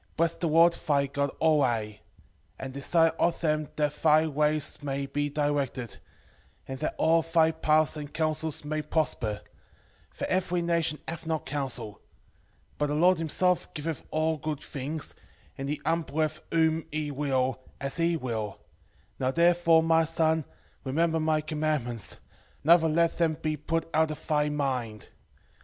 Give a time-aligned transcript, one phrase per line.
[0.13, 2.01] 4:19 Bless the Lord thy God alway,
[2.57, 5.97] and desire of him that thy ways may be directed,
[6.67, 9.43] and that all thy paths and counsels may prosper:
[10.09, 12.01] for every nation hath not counsel;
[12.79, 15.13] but the Lord himself giveth all good things,
[15.55, 18.59] and he humbleth whom he will, as he will;
[19.19, 20.45] now therefore, my son,
[20.83, 22.17] remember my commandments,
[22.63, 25.09] neither let them be put out of thy mind.